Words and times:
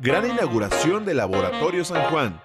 Gran 0.00 0.28
inauguración 0.28 1.04
del 1.04 1.18
Laboratorio 1.18 1.84
San 1.84 2.02
Juan. 2.10 2.40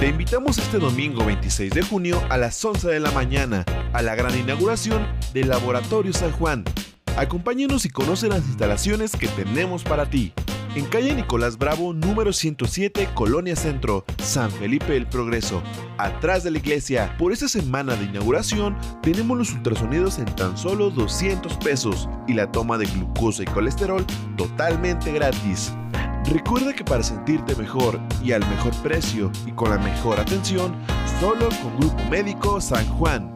Te 0.00 0.08
invitamos 0.08 0.56
este 0.56 0.78
domingo 0.78 1.24
26 1.26 1.72
de 1.72 1.82
junio 1.82 2.22
a 2.30 2.38
las 2.38 2.64
11 2.64 2.88
de 2.88 3.00
la 3.00 3.10
mañana 3.10 3.64
a 3.92 4.00
la 4.00 4.14
gran 4.14 4.36
inauguración 4.36 5.06
del 5.34 5.48
Laboratorio 5.48 6.12
San 6.14 6.32
Juan. 6.32 6.64
Acompáñenos 7.16 7.84
y 7.84 7.90
conoce 7.90 8.28
las 8.28 8.46
instalaciones 8.46 9.14
que 9.14 9.28
tenemos 9.28 9.84
para 9.84 10.06
ti. 10.06 10.32
En 10.74 10.86
calle 10.86 11.14
Nicolás 11.14 11.56
Bravo, 11.56 11.92
número 11.92 12.32
107, 12.32 13.10
Colonia 13.14 13.54
Centro, 13.54 14.04
San 14.20 14.50
Felipe 14.50 14.94
del 14.94 15.06
Progreso, 15.06 15.62
atrás 15.98 16.42
de 16.42 16.50
la 16.50 16.58
iglesia. 16.58 17.14
Por 17.16 17.32
esta 17.32 17.46
semana 17.46 17.94
de 17.94 18.06
inauguración, 18.06 18.76
tenemos 19.00 19.38
los 19.38 19.52
ultrasonidos 19.52 20.18
en 20.18 20.24
tan 20.34 20.58
solo 20.58 20.90
200 20.90 21.58
pesos 21.58 22.08
y 22.26 22.34
la 22.34 22.50
toma 22.50 22.76
de 22.76 22.86
glucosa 22.86 23.44
y 23.44 23.46
colesterol 23.46 24.04
totalmente 24.36 25.12
gratis. 25.12 25.72
Recuerda 26.24 26.72
que 26.72 26.82
para 26.82 27.04
sentirte 27.04 27.54
mejor 27.54 28.00
y 28.24 28.32
al 28.32 28.40
mejor 28.48 28.74
precio 28.82 29.30
y 29.46 29.52
con 29.52 29.70
la 29.70 29.78
mejor 29.78 30.18
atención, 30.18 30.74
solo 31.20 31.50
con 31.62 31.76
Grupo 31.78 32.02
Médico 32.10 32.60
San 32.60 32.84
Juan. 32.88 33.32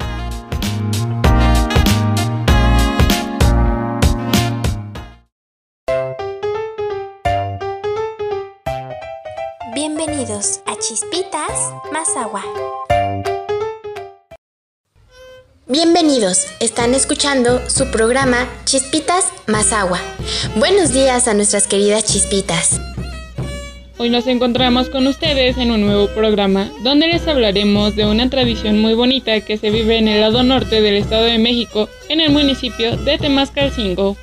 Bienvenidos 10.39 10.61
a 10.67 10.79
Chispitas 10.79 11.73
más 11.93 12.17
agua. 12.17 12.45
Bienvenidos, 15.67 16.47
están 16.61 16.95
escuchando 16.95 17.69
su 17.69 17.91
programa 17.91 18.47
Chispitas 18.65 19.33
más 19.49 19.73
agua. 19.73 19.99
Buenos 20.55 20.93
días 20.93 21.27
a 21.27 21.35
nuestras 21.35 21.67
queridas 21.67 22.05
chispitas. 22.05 22.81
Hoy 23.97 24.11
nos 24.11 24.29
encontramos 24.29 24.89
con 24.91 25.09
ustedes 25.09 25.59
en 25.59 25.73
un 25.73 25.81
nuevo 25.81 26.07
programa 26.15 26.71
donde 26.85 27.09
les 27.09 27.27
hablaremos 27.27 27.97
de 27.97 28.07
una 28.07 28.31
tradición 28.31 28.79
muy 28.79 28.95
bonita 28.95 29.41
que 29.41 29.59
se 29.59 29.71
vive 29.71 29.99
en 29.99 30.07
el 30.07 30.21
lado 30.21 30.45
norte 30.45 30.81
del 30.81 30.99
Estado 30.99 31.25
de 31.25 31.39
México, 31.39 31.89
en 32.09 32.21
el 32.21 32.31
municipio 32.31 32.97
de 32.97 33.19
Temascalcingo. 33.19 34.17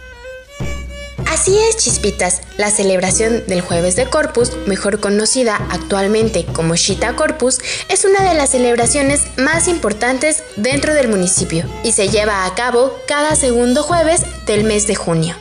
Así 1.27 1.57
es, 1.57 1.77
chispitas, 1.77 2.41
la 2.57 2.69
celebración 2.69 3.43
del 3.47 3.61
jueves 3.61 3.95
de 3.95 4.05
Corpus, 4.05 4.51
mejor 4.67 4.99
conocida 4.99 5.55
actualmente 5.69 6.45
como 6.45 6.75
Shita 6.75 7.15
Corpus, 7.15 7.59
es 7.89 8.05
una 8.05 8.27
de 8.27 8.35
las 8.35 8.51
celebraciones 8.51 9.23
más 9.37 9.67
importantes 9.67 10.43
dentro 10.55 10.93
del 10.93 11.09
municipio 11.09 11.65
y 11.83 11.91
se 11.91 12.07
lleva 12.09 12.45
a 12.45 12.55
cabo 12.55 12.93
cada 13.07 13.35
segundo 13.35 13.83
jueves 13.83 14.23
del 14.45 14.63
mes 14.63 14.87
de 14.87 14.95
junio. 14.95 15.35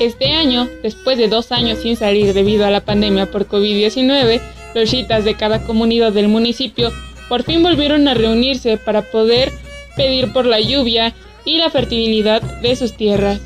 Este 0.00 0.32
año, 0.32 0.68
después 0.82 1.16
de 1.16 1.28
dos 1.28 1.52
años 1.52 1.78
sin 1.80 1.96
salir 1.96 2.34
debido 2.34 2.66
a 2.66 2.70
la 2.70 2.84
pandemia 2.84 3.30
por 3.30 3.46
COVID-19, 3.46 4.40
los 4.74 4.90
chitas 4.90 5.24
de 5.24 5.36
cada 5.36 5.64
comunidad 5.64 6.12
del 6.12 6.28
municipio 6.28 6.92
por 7.28 7.44
fin 7.44 7.62
volvieron 7.62 8.08
a 8.08 8.14
reunirse 8.14 8.76
para 8.76 9.02
poder 9.02 9.52
pedir 9.96 10.32
por 10.32 10.44
la 10.44 10.60
lluvia 10.60 11.14
y 11.44 11.58
la 11.58 11.70
fertilidad 11.70 12.42
de 12.60 12.76
sus 12.76 12.96
tierras. 12.96 13.40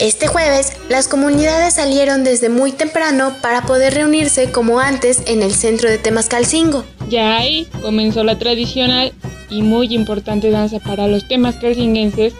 Este 0.00 0.28
jueves, 0.28 0.72
las 0.88 1.08
comunidades 1.08 1.74
salieron 1.74 2.24
desde 2.24 2.48
muy 2.48 2.72
temprano 2.72 3.36
para 3.42 3.66
poder 3.66 3.92
reunirse 3.92 4.50
como 4.50 4.80
antes 4.80 5.20
en 5.26 5.42
el 5.42 5.52
centro 5.52 5.90
de 5.90 5.98
Temascalcingo. 5.98 6.86
Ya 7.10 7.36
ahí 7.36 7.68
comenzó 7.82 8.24
la 8.24 8.38
tradicional 8.38 9.12
y 9.50 9.60
muy 9.60 9.94
importante 9.94 10.50
danza 10.50 10.78
para 10.78 11.06
los 11.06 11.28
temascalcinguenses 11.28 12.32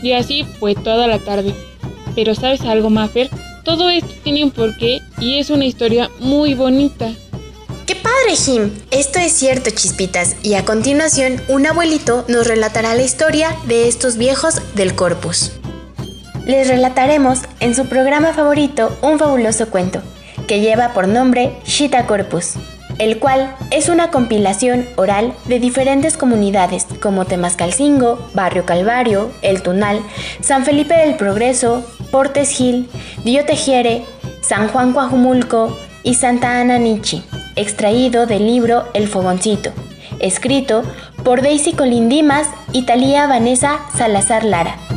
y 0.00 0.12
así 0.12 0.44
fue 0.60 0.76
toda 0.76 1.08
la 1.08 1.18
tarde. 1.18 1.56
Pero 2.14 2.36
¿sabes 2.36 2.60
algo, 2.60 2.88
Maffer? 2.88 3.28
Todo 3.64 3.90
esto 3.90 4.14
tiene 4.22 4.44
un 4.44 4.52
porqué 4.52 5.00
y 5.18 5.40
es 5.40 5.50
una 5.50 5.64
historia 5.64 6.08
muy 6.20 6.54
bonita. 6.54 7.10
¡Qué 7.84 7.96
padre, 7.96 8.36
Jim! 8.36 8.70
Esto 8.92 9.18
es 9.18 9.32
cierto, 9.32 9.70
chispitas, 9.70 10.36
y 10.44 10.54
a 10.54 10.64
continuación 10.64 11.42
un 11.48 11.66
abuelito 11.66 12.24
nos 12.28 12.46
relatará 12.46 12.94
la 12.94 13.02
historia 13.02 13.56
de 13.66 13.88
estos 13.88 14.18
viejos 14.18 14.62
del 14.76 14.94
corpus 14.94 15.57
les 16.48 16.66
relataremos 16.66 17.40
en 17.60 17.74
su 17.74 17.86
programa 17.86 18.32
favorito 18.32 18.96
un 19.02 19.18
fabuloso 19.18 19.68
cuento, 19.68 20.00
que 20.48 20.60
lleva 20.60 20.94
por 20.94 21.06
nombre 21.06 21.52
Shita 21.64 22.06
Corpus, 22.06 22.54
el 22.98 23.18
cual 23.18 23.54
es 23.70 23.90
una 23.90 24.10
compilación 24.10 24.86
oral 24.96 25.34
de 25.44 25.60
diferentes 25.60 26.16
comunidades 26.16 26.86
como 27.02 27.26
Temascalcingo, 27.26 28.30
Barrio 28.32 28.64
Calvario, 28.64 29.30
El 29.42 29.62
Tunal, 29.62 30.00
San 30.40 30.64
Felipe 30.64 30.94
del 30.94 31.16
Progreso, 31.16 31.84
Portes 32.10 32.48
Gil, 32.48 32.88
Dio 33.24 33.44
Tejiere, 33.44 34.04
San 34.40 34.68
Juan 34.68 34.94
Coajumulco 34.94 35.78
y 36.02 36.14
Santa 36.14 36.58
Ana 36.58 36.78
Nichi, 36.78 37.22
extraído 37.56 38.24
del 38.24 38.46
libro 38.46 38.88
El 38.94 39.06
Fogoncito, 39.06 39.70
escrito 40.18 40.82
por 41.24 41.42
Daisy 41.42 41.74
Colindimas 41.74 42.48
y 42.72 42.86
Talía 42.86 43.26
Vanessa 43.26 43.80
Salazar 43.94 44.44
Lara. 44.44 44.87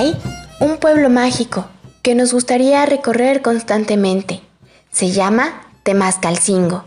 Hay 0.00 0.16
un 0.60 0.78
pueblo 0.78 1.10
mágico 1.10 1.68
que 2.00 2.14
nos 2.14 2.32
gustaría 2.32 2.86
recorrer 2.86 3.42
constantemente. 3.42 4.40
Se 4.90 5.10
llama 5.10 5.60
Temascalcingo 5.82 6.84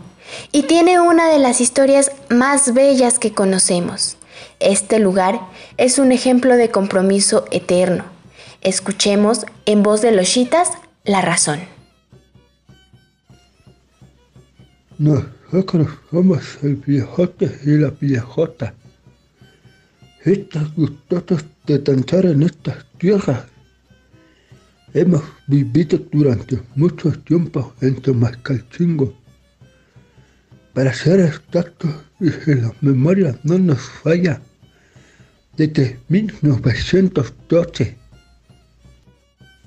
y 0.50 0.64
tiene 0.64 0.98
una 0.98 1.28
de 1.28 1.38
las 1.38 1.60
historias 1.60 2.10
más 2.28 2.74
bellas 2.74 3.20
que 3.20 3.32
conocemos. 3.32 4.16
Este 4.58 4.98
lugar 4.98 5.40
es 5.76 6.00
un 6.00 6.10
ejemplo 6.10 6.56
de 6.56 6.72
compromiso 6.72 7.44
eterno. 7.52 8.02
Escuchemos 8.62 9.46
en 9.64 9.84
voz 9.84 10.02
de 10.02 10.10
los 10.10 10.28
chitas 10.28 10.70
la 11.04 11.20
razón. 11.20 11.60
Nosotros 14.98 15.86
somos 16.10 16.42
el 16.64 16.74
viejote 16.74 17.60
y 17.64 17.78
la 17.78 17.90
viejota. 17.90 18.74
Estás 20.24 20.74
gustosos 20.74 21.44
de 21.66 21.78
danzar 21.78 22.26
en 22.26 22.42
estas 22.42 22.84
tierras. 22.98 23.46
Hemos 24.92 25.22
vivido 25.46 25.98
durante 26.12 26.60
mucho 26.76 27.10
tiempo 27.12 27.74
en 27.80 28.00
Tomascalchingo. 28.00 29.14
Para 30.72 30.92
ser 30.92 31.20
exactos, 31.20 31.90
y 32.20 32.30
si 32.30 32.54
la 32.54 32.72
memoria 32.80 33.38
no 33.44 33.58
nos 33.58 33.80
falla, 33.80 34.40
desde 35.56 35.98
1912. 36.08 37.96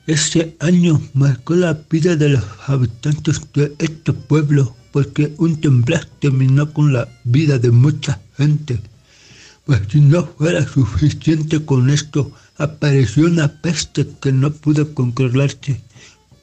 Ese 0.06 0.56
año 0.60 1.02
marcó 1.14 1.56
la 1.56 1.74
vida 1.90 2.16
de 2.16 2.30
los 2.30 2.44
habitantes 2.68 3.42
de 3.54 3.74
este 3.80 4.14
pueblo 4.14 4.76
porque 4.92 5.34
un 5.38 5.60
temblor 5.60 6.06
terminó 6.20 6.72
con 6.74 6.94
la 6.94 7.08
vida 7.26 7.60
de 7.60 7.72
mucha 7.72 8.20
gente. 8.38 8.80
Pues 9.68 9.82
si 9.90 10.00
no 10.00 10.26
fuera 10.26 10.66
suficiente 10.66 11.66
con 11.66 11.90
esto, 11.90 12.32
apareció 12.58 13.26
una 13.26 13.50
peste 13.62 14.08
que 14.22 14.32
no 14.32 14.50
pudo 14.54 14.94
controlarse, 14.94 15.82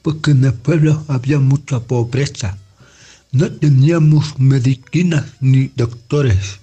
porque 0.03 0.29
en 0.29 0.45
el 0.45 0.53
pueblo 0.53 1.03
había 1.07 1.39
mucha 1.39 1.79
pobreza. 1.79 2.55
No 3.31 3.51
teníamos 3.51 4.37
medicinas 4.37 5.25
ni 5.39 5.71
doctores. 5.75 6.59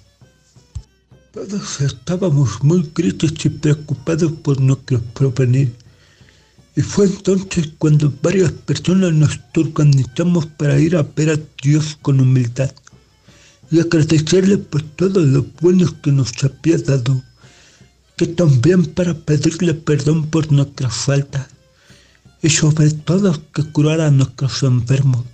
Todos 1.33 1.81
estábamos 1.81 2.63
muy 2.63 2.83
tristes 2.83 3.33
y 3.43 3.49
preocupados 3.49 4.31
por 4.31 4.61
nuestro 4.61 5.01
provenir. 5.01 5.75
Y 6.77 6.81
fue 6.81 7.07
entonces 7.07 7.71
cuando 7.77 8.13
varias 8.21 8.53
personas 8.53 9.11
nos 9.11 9.37
organizamos 9.57 10.45
para 10.45 10.79
ir 10.79 10.95
a 10.95 11.03
ver 11.03 11.29
a 11.31 11.39
Dios 11.61 11.97
con 12.01 12.21
humildad 12.21 12.71
y 13.73 13.79
agradecerle 13.79 14.59
por 14.59 14.83
todo 14.83 15.19
lo 15.21 15.47
bueno 15.59 15.89
que 16.03 16.11
nos 16.11 16.31
había 16.43 16.77
dado, 16.77 17.23
que 18.15 18.27
también 18.27 18.85
para 18.85 19.15
pedirle 19.15 19.73
perdón 19.73 20.27
por 20.27 20.51
nuestras 20.51 20.93
faltas 20.93 21.47
y 22.43 22.51
sobre 22.51 22.91
todo 22.91 23.41
que 23.51 23.63
curara 23.63 24.05
a 24.05 24.11
nuestros 24.11 24.61
enfermos, 24.61 25.25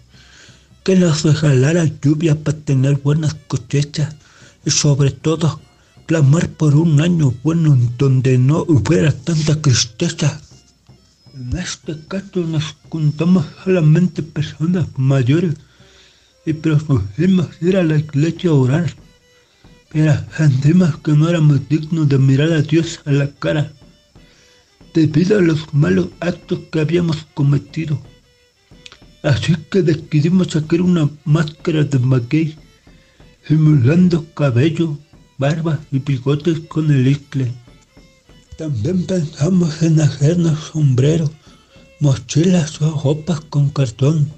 que 0.85 0.95
nos 0.95 1.23
regalara 1.23 1.91
lluvia 2.01 2.41
para 2.41 2.57
tener 2.57 2.95
buenas 2.95 3.33
cosechas 3.33 4.15
y 4.65 4.71
sobre 4.71 5.11
todo 5.11 5.59
clamar 6.05 6.47
por 6.47 6.77
un 6.77 7.01
año 7.01 7.33
bueno 7.43 7.73
en 7.73 7.97
donde 7.97 8.37
no 8.37 8.63
hubiera 8.69 9.11
tanta 9.11 9.61
tristeza. 9.61 10.39
En 11.33 11.57
este 11.57 11.99
caso 12.07 12.39
nos 12.39 12.63
juntamos 12.87 13.45
solamente 13.65 14.23
personas 14.23 14.87
mayores 14.95 15.55
y 16.45 16.53
propusimos 16.53 17.47
ir 17.61 17.77
a 17.77 17.83
la 17.83 17.97
iglesia 17.97 18.49
a 18.49 18.53
orar. 18.53 18.93
Pero 19.91 20.13
sentimos 20.37 20.97
que 20.97 21.13
no 21.13 21.29
éramos 21.29 21.67
dignos 21.67 22.07
de 22.09 22.17
mirar 22.17 22.51
a 22.51 22.61
Dios 22.61 23.01
a 23.05 23.11
la 23.11 23.29
cara 23.31 23.71
debido 24.93 25.37
a 25.37 25.41
los 25.41 25.73
malos 25.73 26.07
actos 26.19 26.59
que 26.71 26.79
habíamos 26.79 27.25
cometido. 27.33 28.01
Así 29.23 29.55
que 29.69 29.81
decidimos 29.81 30.47
sacar 30.47 30.81
una 30.81 31.09
máscara 31.25 31.83
de 31.83 31.99
maguey 31.99 32.55
simulando 33.47 34.25
cabello, 34.33 34.97
barba 35.37 35.79
y 35.91 35.99
bigotes 35.99 36.59
con 36.61 36.91
el 36.91 37.07
iscle. 37.07 37.51
También 38.57 39.05
pensamos 39.05 39.81
en 39.81 39.99
hacernos 40.01 40.59
sombreros, 40.71 41.31
mochilas 41.99 42.81
o 42.81 43.01
ropas 43.01 43.41
con 43.41 43.69
cartón, 43.69 44.31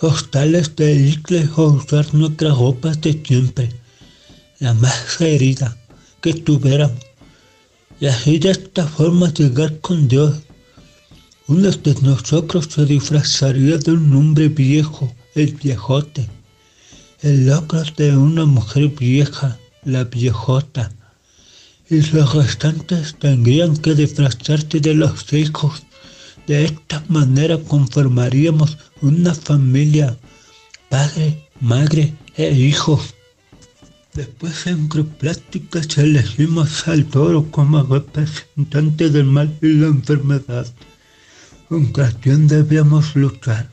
hostales 0.00 0.74
de 0.76 0.94
iscle 0.94 1.48
o 1.56 1.64
usar 1.66 2.12
nuestras 2.14 2.56
ropas 2.58 3.00
de 3.00 3.20
siempre, 3.24 3.70
la 4.58 4.74
más 4.74 5.20
herida 5.20 5.76
que 6.20 6.34
tuviéramos, 6.34 7.04
y 8.00 8.06
así 8.06 8.38
de 8.38 8.50
esta 8.50 8.86
forma 8.86 9.32
llegar 9.32 9.78
con 9.80 10.08
Dios. 10.08 10.40
Uno 11.46 11.70
de 11.70 11.94
nosotros 12.00 12.68
se 12.70 12.86
disfrazaría 12.86 13.76
de 13.76 13.92
un 13.92 14.14
hombre 14.16 14.48
viejo, 14.48 15.14
el 15.34 15.52
viejote, 15.54 16.26
el 17.20 17.50
otro 17.50 17.82
de 17.96 18.16
una 18.16 18.46
mujer 18.46 18.88
vieja, 18.88 19.58
la 19.84 20.04
viejota, 20.04 20.90
y 21.90 22.00
los 22.00 22.34
restantes 22.34 23.14
tendrían 23.18 23.76
que 23.76 23.94
disfrazarse 23.94 24.80
de 24.80 24.94
los 24.94 25.32
hijos. 25.32 25.82
De 26.46 26.64
esta 26.64 27.02
manera 27.08 27.58
conformaríamos 27.58 28.76
una 29.00 29.34
familia, 29.34 30.18
padre, 30.90 31.48
madre 31.60 32.14
e 32.36 32.52
hijos. 32.52 33.14
Después 34.12 34.66
en 34.66 34.88
pláticas 34.88 35.96
elegimos 35.96 36.86
al 36.86 37.06
toro 37.06 37.50
como 37.50 37.82
representante 37.82 39.08
del 39.08 39.24
mal 39.24 39.56
y 39.62 39.68
la 39.68 39.86
enfermedad, 39.86 40.66
con 41.68 41.86
quien 42.20 42.46
debíamos 42.46 43.16
luchar. 43.16 43.70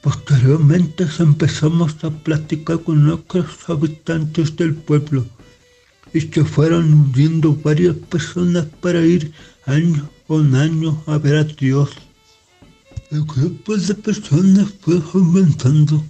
Posteriormente 0.00 1.06
empezamos 1.18 2.02
a 2.02 2.10
platicar 2.10 2.80
con 2.80 3.10
otros 3.10 3.46
habitantes 3.68 4.56
del 4.56 4.74
pueblo 4.74 5.26
y 6.16 6.20
se 6.22 6.44
fueron 6.44 6.84
uniendo 6.94 7.54
varias 7.54 7.94
personas 7.94 8.64
para 8.80 9.04
ir 9.04 9.32
año 9.66 10.08
con 10.26 10.54
año 10.54 11.02
a 11.06 11.18
ver 11.18 11.36
a 11.36 11.44
Dios. 11.44 11.90
El 13.10 13.24
grupo 13.24 13.76
de 13.76 13.94
personas 13.94 14.66
fue 14.80 15.02
aumentando 15.12 16.02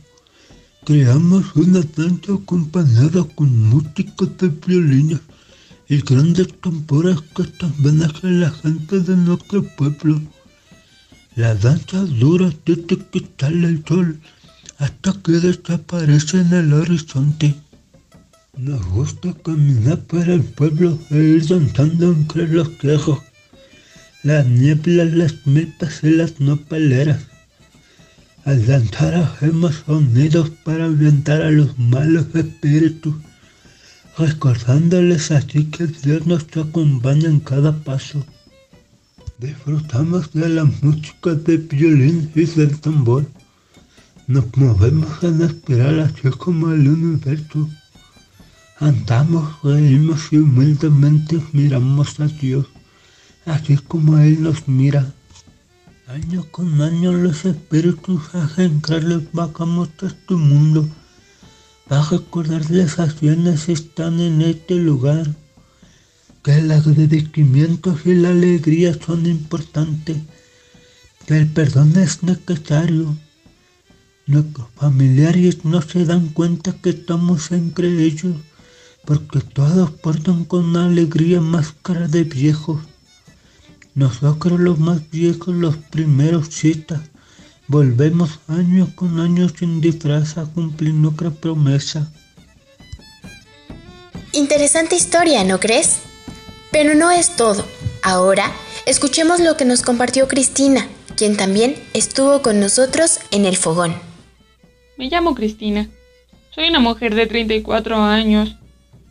Creamos 0.85 1.45
una 1.57 1.81
danza 1.97 2.35
acompañada 2.35 3.25
con 3.35 3.51
música 3.71 4.25
de 4.39 4.49
violines 4.65 5.19
y 5.89 5.97
grandes 6.03 6.47
tambores 6.61 7.21
que 7.35 7.43
también 7.43 8.05
hace 8.05 8.31
la 8.31 8.51
gente 8.53 9.01
de 9.01 9.17
nuestro 9.17 9.65
pueblo. 9.77 10.23
La 11.35 11.57
danza 11.57 12.05
dura 12.05 12.53
desde 12.65 12.97
que 13.11 13.27
sale 13.37 13.67
el 13.67 13.85
sol 13.85 14.21
hasta 14.79 15.13
que 15.25 15.33
desaparece 15.33 16.43
en 16.43 16.53
el 16.53 16.73
horizonte. 16.73 17.57
Nos 18.59 18.83
gusta 18.87 19.35
caminar 19.45 20.01
por 20.05 20.27
el 20.31 20.43
pueblo 20.43 20.99
e 21.11 21.19
ir 21.19 21.47
danzando 21.47 22.11
entre 22.11 22.49
los 22.49 22.71
quejos, 22.71 23.19
las 24.23 24.47
nieblas, 24.47 25.13
las 25.13 25.47
milpas 25.47 26.03
y 26.03 26.09
las 26.09 26.41
nopaleras. 26.41 27.21
Al 28.47 28.65
danzar 28.65 29.15
hacemos 29.15 29.83
sonidos 29.85 30.49
para 30.65 30.87
ahuyentar 30.87 31.43
a 31.43 31.51
los 31.51 31.79
malos 31.79 32.35
espíritus, 32.35 33.15
recordándoles 34.17 35.31
así 35.33 35.67
que 35.67 35.87
Dios 35.89 36.27
nos 36.27 36.47
acompaña 36.57 37.29
en 37.29 37.41
cada 37.41 37.73
paso. 37.85 38.25
Disfrutamos 39.39 40.33
de 40.33 40.49
la 40.49 40.65
música 40.65 41.35
de 41.35 41.59
violín 41.59 42.31
y 42.35 42.47
del 42.47 42.81
tambor. 42.81 43.27
Nos 44.27 44.47
movemos 44.57 45.23
en 45.23 45.43
espiral 45.43 46.01
así 46.01 46.31
como 46.31 46.73
el 46.73 46.89
universo. 46.89 47.69
Andamos, 48.79 49.63
reímos 49.63 50.31
y 50.33 50.37
humildemente 50.37 51.43
miramos 51.55 52.21
a 52.21 52.27
Dios, 52.27 52.67
así 53.47 53.79
como 53.79 54.19
Él 54.19 54.43
nos 54.43 54.69
mira. 54.69 55.15
Año 56.07 56.45
con 56.51 56.83
año 56.83 57.11
los 57.11 57.47
espíritus 57.47 58.35
hacen 58.35 58.83
que 58.83 59.01
les 59.01 59.33
bajamos 59.33 59.89
a 60.03 60.09
este 60.09 60.35
mundo 60.35 60.87
para 61.89 62.03
recordarles 62.03 62.99
a 62.99 63.09
quienes 63.09 63.71
están 63.71 64.21
en 64.21 64.43
este 64.43 64.75
lugar 64.75 65.27
que 66.43 66.59
el 66.59 66.71
agradecimiento 66.71 67.99
y 68.05 68.13
la 68.13 68.29
alegría 68.29 68.93
son 68.93 69.25
importantes, 69.25 70.19
que 71.27 71.39
el 71.39 71.49
perdón 71.49 71.97
es 71.97 72.23
necesario. 72.23 73.17
Nuestros 74.27 74.67
familiares 74.77 75.65
no 75.65 75.81
se 75.81 76.05
dan 76.05 76.29
cuenta 76.29 76.77
que 76.83 76.91
estamos 76.91 77.51
entre 77.53 78.05
ellos 78.05 78.37
porque 79.07 79.41
todos 79.41 79.91
portan 79.91 80.45
con 80.45 80.77
alegría 80.77 81.41
máscara 81.41 82.07
de 82.09 82.25
viejos 82.25 82.81
nosotros 83.97 84.61
los 84.61 84.79
más 84.79 85.11
viejos, 85.11 85.55
los 85.55 85.79
primeros 85.79 86.51
citas, 86.51 87.01
volvemos 87.67 88.41
año 88.47 88.93
con 88.95 89.19
año 89.19 89.49
sin 89.49 89.81
disfraz 89.81 90.37
a 90.37 90.45
cumplir 90.45 90.93
nuestra 90.93 91.31
promesa. 91.31 92.13
Interesante 94.33 94.97
historia, 94.97 95.45
¿no 95.45 95.59
crees? 95.59 96.01
Pero 96.71 96.95
no 96.95 97.11
es 97.11 97.37
todo. 97.37 97.65
Ahora, 98.03 98.53
escuchemos 98.85 99.41
lo 99.41 99.57
que 99.57 99.65
nos 99.65 99.81
compartió 99.81 100.29
Cristina, 100.29 100.87
quien 101.17 101.39
también 101.39 101.75
estuvo 101.95 102.43
con 102.43 102.61
nosotros 102.61 103.21
en 103.31 103.47
el 103.47 103.57
fogón. 103.57 103.95
Me 104.99 105.09
llamo 105.09 105.35
Cristina. 105.35 105.89
Soy 106.55 106.69
una 106.69 106.81
mujer 106.81 107.15
de 107.15 107.27
34 107.27 107.97
años. 107.97 108.57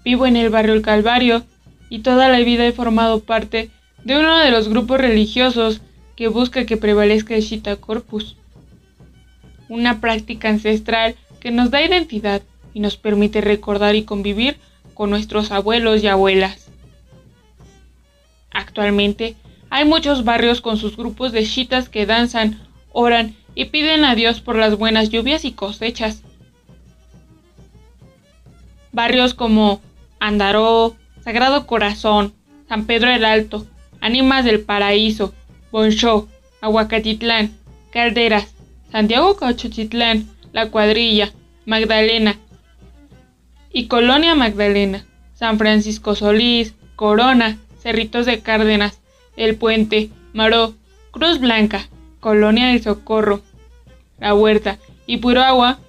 Vivo 0.06 0.28
en 0.28 0.38
el 0.38 0.52
barrio 0.52 0.76
El 0.76 0.84
Calvario 0.84 1.44
y 1.90 2.00
toda 2.00 2.30
la 2.30 2.38
vida 2.40 2.66
he 2.66 2.72
formado 2.72 3.22
parte 3.22 3.72
de 4.04 4.20
uno 4.20 4.38
de 4.38 4.52
los 4.52 4.70
grupos 4.70 5.00
religiosos 5.00 5.82
que 6.16 6.28
busca 6.28 6.68
que 6.68 6.78
prevalezca 6.78 7.36
el 7.36 7.42
Shita 7.42 7.78
Corpus, 7.78 8.38
una 9.68 10.00
práctica 10.02 10.48
ancestral 10.48 11.16
que 11.40 11.50
nos 11.50 11.72
da 11.72 11.84
identidad 11.84 12.44
y 12.76 12.82
nos 12.82 12.98
permite 12.98 13.42
recordar 13.42 13.96
y 13.96 14.04
convivir 14.04 14.58
con 14.94 15.10
nuestros 15.10 15.52
abuelos 15.52 16.04
y 16.04 16.08
abuelas. 16.08 16.70
Actualmente 18.52 19.36
hay 19.72 19.86
muchos 19.86 20.24
barrios 20.24 20.62
con 20.62 20.78
sus 20.78 20.96
grupos 20.96 21.32
de 21.32 21.44
chitas 21.46 21.90
que 21.90 22.06
danzan, 22.06 22.62
oran 22.92 23.36
y 23.56 23.66
piden 23.66 24.06
a 24.06 24.14
Dios 24.14 24.40
por 24.40 24.56
las 24.56 24.78
buenas 24.78 25.10
lluvias 25.10 25.46
y 25.46 25.52
cosechas. 25.54 26.22
Barrios 28.92 29.34
como 29.34 29.82
Andaró, 30.20 30.96
Sagrado 31.24 31.68
Corazón, 31.68 32.34
San 32.68 32.86
Pedro 32.86 33.10
el 33.10 33.26
Alto, 33.26 33.66
Ánimas 34.02 34.46
del 34.46 34.62
Paraíso, 34.62 35.34
Bonchó, 35.72 36.28
Aguacatitlán, 36.62 37.52
Calderas, 37.92 38.54
Santiago 38.92 39.36
Cachochitlán, 39.36 40.28
La 40.52 40.70
Cuadrilla, 40.70 41.32
Magdalena 41.66 42.38
y 43.72 43.88
Colonia 43.88 44.36
Magdalena, 44.36 45.06
San 45.34 45.58
Francisco 45.58 46.16
Solís, 46.16 46.74
Corona, 46.96 47.58
Cerritos 47.80 48.26
de 48.26 48.40
Cárdenas, 48.40 49.02
El 49.36 49.58
Puente, 49.58 50.10
Maró, 50.34 50.76
Cruz 51.12 51.40
Blanca, 51.40 51.90
Colonia 52.20 52.68
del 52.68 52.82
Socorro, 52.82 53.42
La 54.18 54.34
Huerta 54.34 54.80
y 55.08 55.18
Puro 55.18 55.42
Agua, 55.42 55.80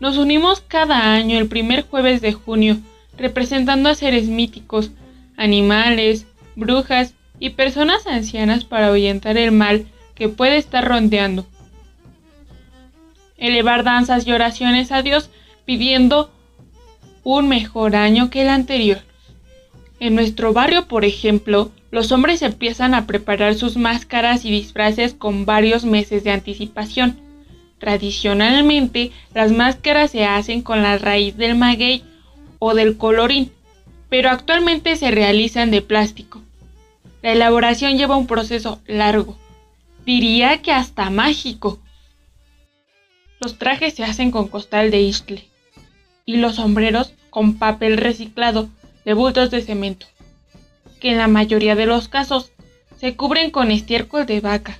nos 0.00 0.16
unimos 0.16 0.60
cada 0.60 1.12
año 1.12 1.38
el 1.38 1.48
primer 1.48 1.86
jueves 1.86 2.20
de 2.20 2.32
junio, 2.32 2.78
representando 3.16 3.88
a 3.88 3.94
seres 3.94 4.26
míticos, 4.26 4.90
animales, 5.36 6.26
brujas 6.54 7.14
y 7.38 7.50
personas 7.50 8.06
ancianas 8.06 8.64
para 8.64 8.88
ahuyentar 8.88 9.36
el 9.36 9.52
mal 9.52 9.86
que 10.14 10.28
puede 10.28 10.56
estar 10.56 10.86
rondeando. 10.86 11.46
Elevar 13.36 13.84
danzas 13.84 14.26
y 14.26 14.32
oraciones 14.32 14.92
a 14.92 15.02
Dios 15.02 15.30
pidiendo 15.66 16.30
un 17.22 17.48
mejor 17.48 17.96
año 17.96 18.30
que 18.30 18.42
el 18.42 18.48
anterior. 18.48 18.98
En 20.00 20.14
nuestro 20.14 20.52
barrio, 20.52 20.86
por 20.88 21.04
ejemplo, 21.04 21.70
los 21.90 22.12
hombres 22.12 22.42
empiezan 22.42 22.94
a 22.94 23.06
preparar 23.06 23.54
sus 23.54 23.76
máscaras 23.76 24.44
y 24.44 24.50
disfraces 24.50 25.14
con 25.14 25.44
varios 25.44 25.84
meses 25.84 26.24
de 26.24 26.30
anticipación. 26.30 27.18
Tradicionalmente, 27.78 29.12
las 29.34 29.52
máscaras 29.52 30.10
se 30.10 30.24
hacen 30.24 30.62
con 30.62 30.82
la 30.82 30.98
raíz 30.98 31.36
del 31.36 31.56
maguey 31.56 32.04
o 32.66 32.74
del 32.74 32.96
colorín, 32.96 33.52
pero 34.08 34.30
actualmente 34.30 34.96
se 34.96 35.10
realizan 35.10 35.70
de 35.70 35.82
plástico. 35.82 36.42
La 37.22 37.32
elaboración 37.32 37.96
lleva 37.96 38.16
un 38.16 38.26
proceso 38.26 38.80
largo, 38.86 39.38
diría 40.04 40.62
que 40.62 40.72
hasta 40.72 41.10
mágico. 41.10 41.78
Los 43.40 43.58
trajes 43.58 43.94
se 43.94 44.04
hacen 44.04 44.30
con 44.30 44.48
costal 44.48 44.90
de 44.90 45.00
isle 45.00 45.48
y 46.24 46.38
los 46.38 46.56
sombreros 46.56 47.12
con 47.30 47.58
papel 47.58 47.98
reciclado 47.98 48.68
de 49.04 49.14
bultos 49.14 49.50
de 49.50 49.62
cemento, 49.62 50.06
que 51.00 51.10
en 51.10 51.18
la 51.18 51.28
mayoría 51.28 51.76
de 51.76 51.86
los 51.86 52.08
casos 52.08 52.50
se 52.98 53.14
cubren 53.14 53.50
con 53.50 53.70
estiércol 53.70 54.26
de 54.26 54.40
vaca. 54.40 54.78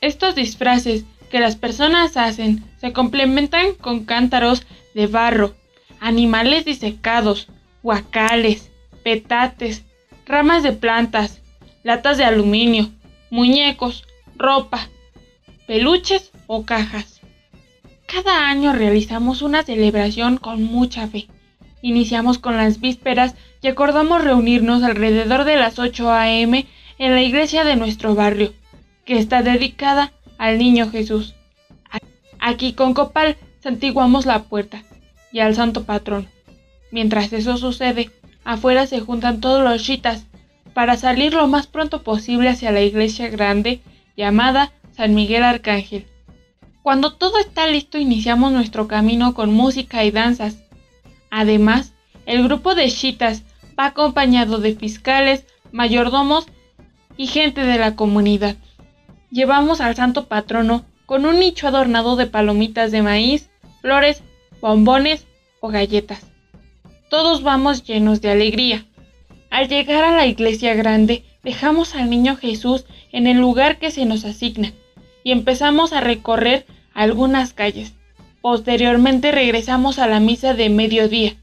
Estos 0.00 0.34
disfraces 0.34 1.04
que 1.30 1.40
las 1.40 1.56
personas 1.56 2.16
hacen 2.16 2.64
se 2.80 2.94
complementan 2.94 3.74
con 3.74 4.04
cántaros 4.04 4.66
de 4.94 5.06
barro, 5.06 5.54
animales 6.00 6.64
disecados, 6.64 7.48
guacales, 7.82 8.70
petates, 9.04 9.84
ramas 10.26 10.62
de 10.62 10.72
plantas, 10.72 11.40
latas 11.84 12.18
de 12.18 12.24
aluminio, 12.24 12.90
muñecos, 13.30 14.04
ropa, 14.36 14.88
peluches 15.66 16.32
o 16.46 16.64
cajas. 16.64 17.20
Cada 18.06 18.48
año 18.48 18.72
realizamos 18.72 19.42
una 19.42 19.62
celebración 19.62 20.38
con 20.38 20.64
mucha 20.64 21.06
fe. 21.06 21.28
Iniciamos 21.82 22.38
con 22.38 22.56
las 22.56 22.80
vísperas 22.80 23.36
y 23.62 23.68
acordamos 23.68 24.24
reunirnos 24.24 24.82
alrededor 24.82 25.44
de 25.44 25.56
las 25.56 25.78
8 25.78 26.10
a.m. 26.10 26.66
en 26.98 27.14
la 27.14 27.22
iglesia 27.22 27.62
de 27.64 27.76
nuestro 27.76 28.14
barrio, 28.14 28.52
que 29.04 29.18
está 29.18 29.42
dedicada 29.42 30.12
al 30.38 30.58
Niño 30.58 30.90
Jesús. 30.90 31.34
Aquí 32.40 32.72
con 32.72 32.94
copal 32.94 33.36
santiguamos 33.62 34.26
la 34.26 34.44
puerta 34.44 34.82
y 35.32 35.40
al 35.40 35.54
santo 35.54 35.84
patrón. 35.84 36.28
Mientras 36.90 37.32
eso 37.32 37.56
sucede, 37.56 38.10
afuera 38.44 38.86
se 38.86 39.00
juntan 39.00 39.40
todos 39.40 39.62
los 39.62 39.82
chitas 39.82 40.26
para 40.74 40.96
salir 40.96 41.34
lo 41.34 41.46
más 41.46 41.66
pronto 41.66 42.02
posible 42.02 42.48
hacia 42.48 42.72
la 42.72 42.80
iglesia 42.80 43.28
grande 43.28 43.80
llamada 44.16 44.72
San 44.92 45.14
Miguel 45.14 45.42
Arcángel. 45.42 46.06
Cuando 46.82 47.12
todo 47.14 47.38
está 47.38 47.66
listo 47.66 47.98
iniciamos 47.98 48.52
nuestro 48.52 48.88
camino 48.88 49.34
con 49.34 49.52
música 49.52 50.04
y 50.04 50.10
danzas. 50.10 50.58
Además, 51.30 51.92
el 52.26 52.42
grupo 52.44 52.74
de 52.74 52.88
chitas 52.88 53.42
va 53.78 53.86
acompañado 53.86 54.58
de 54.58 54.74
fiscales, 54.74 55.44
mayordomos 55.72 56.46
y 57.16 57.26
gente 57.26 57.62
de 57.62 57.78
la 57.78 57.96
comunidad. 57.96 58.56
Llevamos 59.30 59.80
al 59.80 59.94
santo 59.94 60.26
patrono 60.26 60.84
con 61.06 61.26
un 61.26 61.38
nicho 61.38 61.68
adornado 61.68 62.16
de 62.16 62.26
palomitas 62.26 62.92
de 62.92 63.02
maíz, 63.02 63.50
flores, 63.80 64.22
bombones 64.60 65.26
o 65.60 65.68
galletas. 65.68 66.26
Todos 67.08 67.42
vamos 67.42 67.84
llenos 67.84 68.20
de 68.20 68.30
alegría. 68.30 68.86
Al 69.50 69.68
llegar 69.68 70.04
a 70.04 70.14
la 70.14 70.26
iglesia 70.26 70.74
grande, 70.74 71.24
dejamos 71.42 71.94
al 71.94 72.08
niño 72.08 72.36
Jesús 72.36 72.84
en 73.12 73.26
el 73.26 73.38
lugar 73.38 73.78
que 73.78 73.90
se 73.90 74.04
nos 74.04 74.24
asigna 74.24 74.72
y 75.24 75.32
empezamos 75.32 75.92
a 75.92 76.00
recorrer 76.00 76.66
algunas 76.94 77.52
calles. 77.52 77.94
Posteriormente 78.40 79.32
regresamos 79.32 79.98
a 79.98 80.06
la 80.06 80.20
misa 80.20 80.54
de 80.54 80.70
mediodía. 80.70 81.36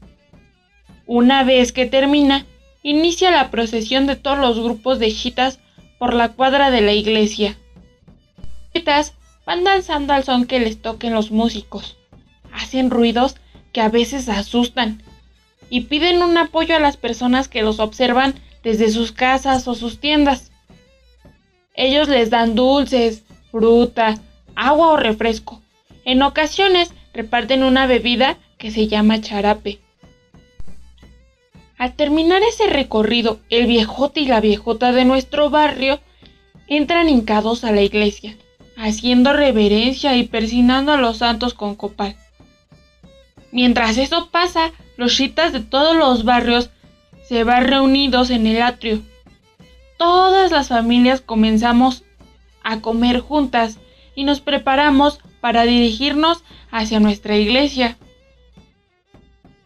Una 1.06 1.44
vez 1.44 1.72
que 1.72 1.86
termina, 1.86 2.46
inicia 2.82 3.30
la 3.30 3.50
procesión 3.50 4.06
de 4.06 4.16
todos 4.16 4.38
los 4.38 4.58
grupos 4.58 4.98
de 4.98 5.12
chitas 5.12 5.60
por 5.98 6.14
la 6.14 6.30
cuadra 6.30 6.70
de 6.70 6.80
la 6.80 6.92
iglesia. 6.92 7.58
Chitas 8.74 9.14
van 9.46 9.64
danzando 9.64 10.12
al 10.12 10.24
son 10.24 10.46
que 10.46 10.60
les 10.60 10.80
toquen 10.80 11.14
los 11.14 11.30
músicos. 11.30 11.97
Hacen 12.58 12.90
ruidos 12.90 13.36
que 13.72 13.80
a 13.80 13.88
veces 13.88 14.28
asustan 14.28 15.00
y 15.70 15.82
piden 15.82 16.22
un 16.22 16.36
apoyo 16.36 16.74
a 16.74 16.80
las 16.80 16.96
personas 16.96 17.46
que 17.46 17.62
los 17.62 17.78
observan 17.78 18.34
desde 18.64 18.90
sus 18.90 19.12
casas 19.12 19.68
o 19.68 19.76
sus 19.76 20.00
tiendas. 20.00 20.50
Ellos 21.74 22.08
les 22.08 22.30
dan 22.30 22.56
dulces, 22.56 23.22
fruta, 23.52 24.18
agua 24.56 24.88
o 24.88 24.96
refresco. 24.96 25.62
En 26.04 26.22
ocasiones 26.22 26.92
reparten 27.14 27.62
una 27.62 27.86
bebida 27.86 28.38
que 28.58 28.72
se 28.72 28.88
llama 28.88 29.20
charape. 29.20 29.78
Al 31.76 31.94
terminar 31.94 32.42
ese 32.42 32.66
recorrido, 32.66 33.38
el 33.50 33.66
viejote 33.66 34.22
y 34.22 34.26
la 34.26 34.40
viejota 34.40 34.90
de 34.90 35.04
nuestro 35.04 35.48
barrio 35.48 36.00
entran 36.66 37.08
hincados 37.08 37.62
a 37.62 37.70
la 37.70 37.82
iglesia, 37.82 38.36
haciendo 38.76 39.32
reverencia 39.32 40.16
y 40.16 40.24
persinando 40.24 40.90
a 40.90 40.96
los 40.96 41.18
santos 41.18 41.54
con 41.54 41.76
copal. 41.76 42.16
Mientras 43.50 43.96
eso 43.96 44.28
pasa, 44.30 44.72
los 44.96 45.16
chitas 45.16 45.52
de 45.52 45.60
todos 45.60 45.96
los 45.96 46.24
barrios 46.24 46.70
se 47.26 47.44
van 47.44 47.66
reunidos 47.66 48.30
en 48.30 48.46
el 48.46 48.62
atrio. 48.62 49.02
Todas 49.96 50.50
las 50.50 50.68
familias 50.68 51.20
comenzamos 51.20 52.04
a 52.62 52.80
comer 52.80 53.20
juntas 53.20 53.78
y 54.14 54.24
nos 54.24 54.40
preparamos 54.40 55.20
para 55.40 55.64
dirigirnos 55.64 56.42
hacia 56.70 57.00
nuestra 57.00 57.36
iglesia. 57.36 57.96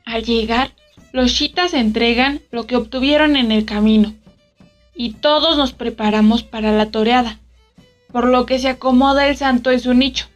Al 0.05 0.25
llegar, 0.25 0.73
los 1.13 1.35
chitas 1.35 1.75
entregan 1.75 2.41
lo 2.51 2.67
que 2.67 2.77
obtuvieron 2.77 3.37
en 3.37 3.53
el 3.53 3.65
camino 3.65 4.15
y 4.95 5.15
todos 5.15 5.57
nos 5.57 5.73
preparamos 5.73 6.43
para 6.43 6.73
la 6.73 6.91
toreada, 6.91 7.39
por 8.13 8.27
lo 8.29 8.47
que 8.47 8.59
se 8.59 8.69
acomoda 8.69 9.29
el 9.29 9.37
santo 9.37 9.71
en 9.71 9.81
su 9.81 9.95
nicho. 9.95 10.27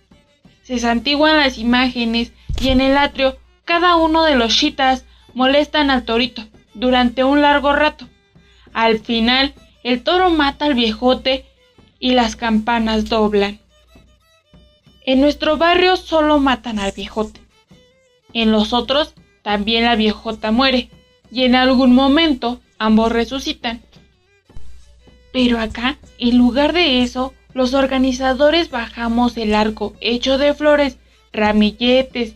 Se 0.62 0.78
santiguan 0.78 1.36
las 1.36 1.58
imágenes 1.58 2.32
y 2.60 2.68
en 2.68 2.80
el 2.80 2.96
atrio 2.96 3.36
cada 3.64 3.96
uno 3.96 4.24
de 4.24 4.36
los 4.36 4.56
chitas 4.56 5.04
molestan 5.34 5.90
al 5.90 6.04
torito 6.04 6.42
durante 6.74 7.24
un 7.24 7.42
largo 7.42 7.72
rato. 7.72 8.08
Al 8.72 9.00
final, 9.00 9.54
el 9.82 10.02
toro 10.02 10.30
mata 10.30 10.66
al 10.66 10.74
viejote 10.74 11.44
y 11.98 12.12
las 12.12 12.36
campanas 12.36 13.08
doblan. 13.08 13.60
En 15.04 15.20
nuestro 15.20 15.56
barrio 15.56 15.96
solo 15.96 16.38
matan 16.38 16.78
al 16.78 16.92
viejote. 16.92 17.40
En 18.32 18.52
los 18.52 18.72
otros 18.72 19.14
también 19.42 19.84
la 19.84 19.96
viejota 19.96 20.50
muere 20.50 20.90
y 21.30 21.44
en 21.44 21.54
algún 21.54 21.94
momento 21.94 22.60
ambos 22.78 23.12
resucitan. 23.12 23.82
Pero 25.32 25.60
acá, 25.60 25.98
en 26.18 26.38
lugar 26.38 26.72
de 26.72 27.02
eso, 27.02 27.34
los 27.52 27.74
organizadores 27.74 28.70
bajamos 28.70 29.36
el 29.36 29.54
arco 29.54 29.94
hecho 30.00 30.38
de 30.38 30.54
flores, 30.54 30.98
ramilletes 31.32 32.34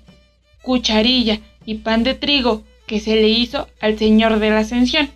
cucharilla 0.62 1.40
y 1.64 1.76
pan 1.76 2.02
de 2.02 2.14
trigo 2.14 2.64
que 2.86 3.00
se 3.00 3.16
le 3.16 3.28
hizo 3.28 3.68
al 3.80 3.98
Señor 3.98 4.38
de 4.38 4.50
la 4.50 4.58
Ascensión. 4.58 5.10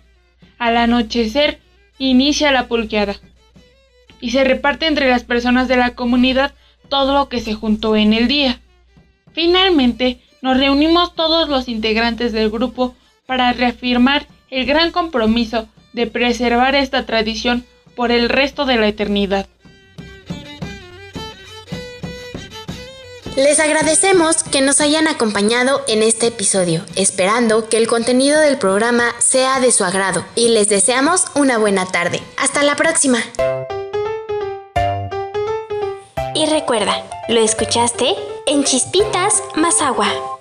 Al 0.57 0.77
anochecer 0.77 1.59
inicia 1.97 2.51
la 2.51 2.67
pulqueada 2.67 3.15
y 4.21 4.31
se 4.31 4.43
reparte 4.43 4.87
entre 4.87 5.09
las 5.09 5.23
personas 5.23 5.67
de 5.67 5.77
la 5.77 5.95
comunidad 5.95 6.53
todo 6.89 7.13
lo 7.13 7.29
que 7.29 7.41
se 7.41 7.53
juntó 7.53 7.95
en 7.95 8.13
el 8.13 8.27
día. 8.27 8.59
Finalmente, 9.33 10.19
nos 10.41 10.57
reunimos 10.57 11.15
todos 11.15 11.49
los 11.49 11.67
integrantes 11.67 12.31
del 12.31 12.49
grupo 12.49 12.95
para 13.25 13.51
reafirmar 13.53 14.27
el 14.49 14.65
gran 14.65 14.91
compromiso 14.91 15.67
de 15.93 16.07
preservar 16.07 16.75
esta 16.75 17.05
tradición 17.05 17.65
por 17.95 18.11
el 18.11 18.29
resto 18.29 18.65
de 18.65 18.77
la 18.77 18.87
eternidad. 18.87 19.47
Les 23.35 23.59
agradecemos 23.59 24.43
que 24.43 24.61
nos 24.61 24.79
hayan 24.79 25.09
acompañado 25.09 25.83
en 25.89 26.03
este 26.03 26.27
episodio, 26.27 26.85
esperando 26.95 27.67
que 27.67 27.75
el 27.75 27.85
contenido 27.85 28.39
del 28.39 28.57
programa 28.57 29.13
sea 29.19 29.59
de 29.59 29.73
su 29.73 29.83
agrado 29.83 30.23
y 30.35 30.49
les 30.49 30.69
deseamos 30.69 31.25
una 31.35 31.57
buena 31.57 31.85
tarde. 31.85 32.21
Hasta 32.37 32.63
la 32.63 32.77
próxima. 32.77 33.19
Y 36.33 36.45
recuerda, 36.45 37.03
lo 37.27 37.41
escuchaste 37.41 38.15
en 38.47 38.63
Chispitas 38.63 39.43
más 39.55 39.81
agua. 39.81 40.34